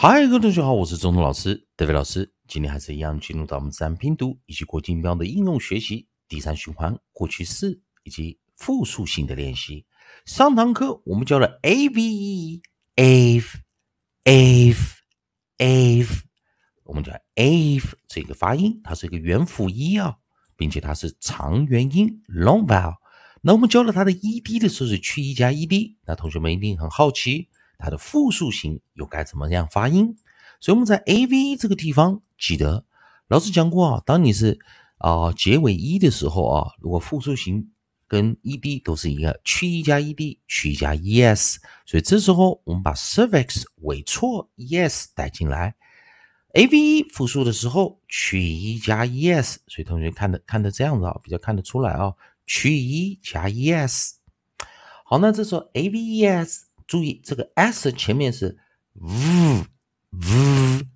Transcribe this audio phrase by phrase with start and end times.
[0.00, 2.32] 嗨，各位同学好，我是中东老师德伟老师。
[2.46, 9.86] 今天还是一样，进入到我们自然拼读以及国际音标的应用学习第三循环过去式以及复数性的练习。
[10.24, 12.62] 上堂课我们教了 a v e
[12.94, 13.44] a v
[14.22, 14.76] a v
[15.56, 16.08] a v
[16.84, 20.18] 我们叫 a v 这个发音，它是一个元辅音啊，
[20.56, 22.98] 并且它是长元音 long vowel。
[23.40, 27.48] 那我们教了它的 e d 的时候是去 e 加 e d，那同学们一定很好奇。
[27.78, 30.16] 它的复数型又该怎么样发音？
[30.60, 32.84] 所以我们在 a v 这个地方记得，
[33.28, 34.58] 老师讲过啊，当你是
[34.98, 37.70] 啊结尾 e 的时候啊，如果复数型
[38.08, 45.10] 跟 e d 都是一个去 e 加 e d，去 e 加 e s，所以这时候我们把 suffix 尾错 e s
[45.14, 45.76] 带进来
[46.54, 52.14] ，a v 复数的时候去 e 加 e s，所以同学看的看的这样子啊，比较看得出来啊，
[52.46, 54.16] 去 e 加 e s。
[55.04, 56.67] 好，那这时候 a v e s。
[56.88, 58.58] 注意这个 s 前面是
[58.94, 59.66] v
[60.08, 60.88] v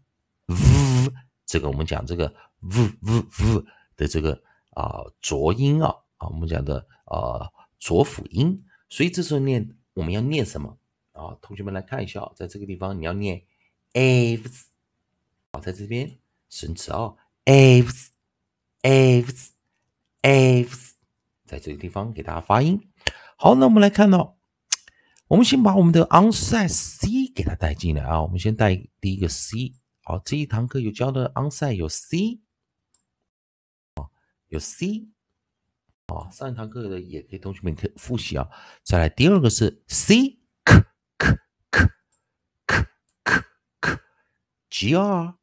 [0.47, 1.13] v，
[1.45, 10.79] 这个我们讲这个 v v v 的这个啊浊音啊啊，我们讲的啊浊辅音，所以这时候念我们要念什么
[11.13, 11.37] 啊？
[11.43, 13.43] 同学们来看一下，在这个地方你要念
[13.93, 14.63] aves，
[15.51, 17.15] 啊，在这边生词啊
[17.45, 18.07] aves
[18.81, 19.49] aves
[20.23, 20.93] aves，
[21.45, 22.81] 在这个地方给大家发音。
[23.37, 24.39] 好，那我们来看到。
[25.33, 28.21] 我们先把我们的 onside C 给它带进来啊！
[28.21, 29.73] 我们先带第一个 C。
[30.03, 32.43] 好，这一堂课有教的 onside 有 C，
[34.49, 35.09] 有 C，
[36.09, 38.47] 啊，上一堂课的也可以同学们可以复习啊。
[38.83, 40.85] 再来第二个是 C k
[41.17, 41.39] k
[41.71, 41.89] k
[42.67, 42.87] k
[43.25, 43.45] k
[43.81, 43.99] k
[44.69, 45.35] G R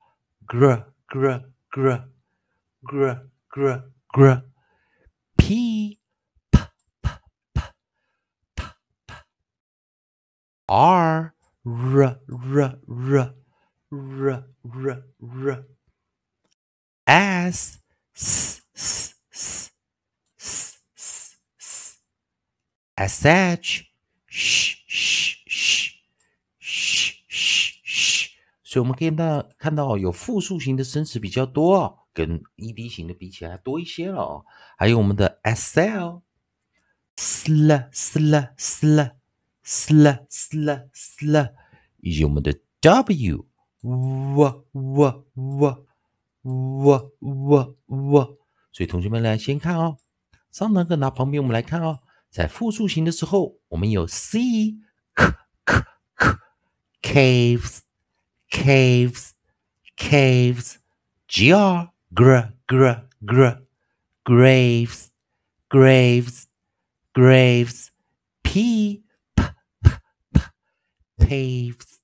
[0.46, 2.10] gr gr gr
[2.84, 4.44] gr gr gr
[5.36, 5.99] P
[10.70, 13.34] r r r r
[13.90, 15.66] r r r
[17.06, 17.80] s
[18.14, 19.72] s s s
[20.38, 20.80] s
[21.58, 21.98] s
[22.96, 23.86] s h
[24.30, 25.46] sh sh
[26.60, 28.30] sh sh sh，
[28.64, 34.46] 所以我们可以看看到有复数型的生词比较多，跟 ed 型的比起来多一些了哦。
[34.78, 36.22] 还有我们的 sl
[37.18, 39.19] sl sl sl。
[39.70, 41.54] Sl sl sl，
[42.02, 43.46] 以及我们的 w
[43.82, 45.86] w w w
[46.42, 48.38] w w w，
[48.72, 49.98] 所以同学们来先看哦，
[50.52, 52.00] 上堂课拿旁边我们来看哦，
[52.32, 54.80] 在复数型的时候，我们有 c
[55.14, 55.36] k
[55.66, 55.86] k
[56.16, 56.40] k
[57.04, 57.82] caves
[58.50, 59.34] caves
[59.96, 60.78] caves
[61.28, 63.62] g r gr gr gr
[64.24, 65.10] graves
[65.70, 66.46] graves
[67.14, 67.90] graves
[68.42, 69.04] p
[71.30, 72.00] paves,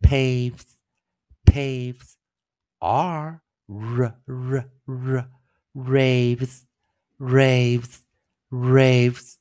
[0.00, 0.76] paves,
[1.44, 2.16] paves,
[2.80, 5.28] r, r, r, r,
[5.74, 6.66] raves,
[7.18, 8.02] raves,
[8.52, 9.38] raves,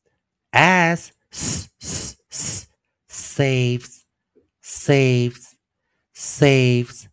[0.52, 2.68] as, s, s, s,
[3.08, 4.04] saves,
[4.64, 5.56] saves,
[6.16, 7.08] saves,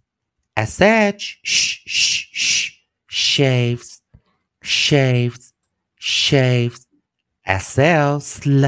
[0.65, 2.71] sh, sh, sh, sh,
[3.09, 4.01] shaves,
[4.63, 5.53] shaves,
[5.99, 6.87] shaves,
[7.47, 8.65] sl, sl,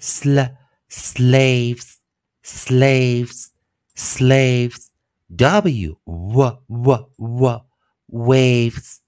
[0.00, 0.40] sl,
[0.88, 2.01] slaves,
[2.43, 3.51] slaves,
[3.95, 4.91] slaves.
[5.29, 7.65] W, w, w, w,
[8.07, 9.01] waves,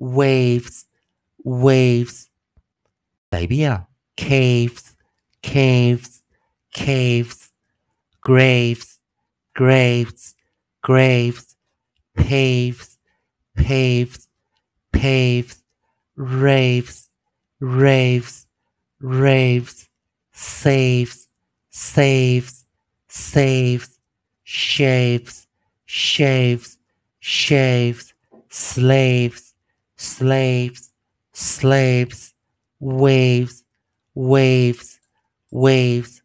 [0.00, 0.86] waves,
[1.44, 2.28] waves.
[3.30, 4.96] 再一遍啊，caves,
[5.42, 6.22] caves,
[6.72, 7.50] caves,
[8.22, 8.98] graves,
[9.54, 10.34] graves,
[10.80, 11.56] graves,
[12.14, 12.96] paves,
[13.54, 14.28] paves,
[14.90, 15.62] paves,
[16.16, 17.08] raves,
[17.60, 18.46] raves,
[19.00, 19.88] raves,
[20.32, 21.28] saves,
[21.70, 22.61] saves
[23.13, 23.99] Saves,
[24.43, 25.43] shaves,
[25.85, 26.77] shaves,
[27.21, 28.09] shaves,
[28.49, 29.53] slaves,
[29.95, 30.89] slaves,
[31.31, 32.31] slaves,
[32.79, 33.61] waves,
[34.15, 34.95] waves,
[35.51, 36.17] waves。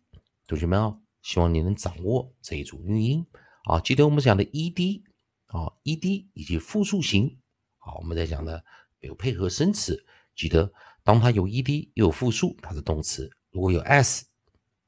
[0.47, 3.27] 同学们啊，希望你能掌握这一组语音
[3.65, 3.78] 啊。
[3.80, 5.03] 记得我们讲的 ed
[5.48, 7.39] 啊，ed 以及复数型
[7.80, 8.65] 啊，我们在讲的
[9.01, 10.07] 有配合生词。
[10.34, 10.72] 记得
[11.04, 14.24] 当它有 ed 又有复数，它是动词；如果有 s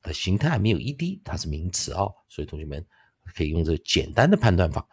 [0.02, 2.84] 的形态没有 ed，它是名词啊，所以同学们
[3.34, 4.86] 可以用这简单的判断法。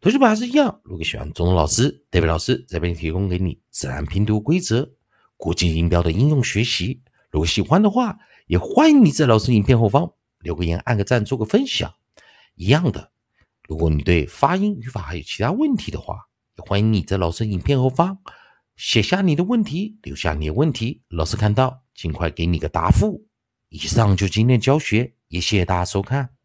[0.00, 4.92] 同学们还是一样，如果喜欢中东老师、代表老师这边提供给你自然拼读规则、
[5.36, 11.94] 国际音标的应用学习，如果喜欢的话，也欢迎你在老师影片后方留个言、按个赞、做个分享。
[12.54, 13.10] 一样的，
[13.68, 18.18] 如果你对发音、语法还有其他问题的话，也欢迎你在老师影片后方
[18.76, 23.26] 写下你的问题，留下你的问题，老师看到尽快给你个答复。
[23.68, 26.35] 以上就今天教学，也谢谢大家收看。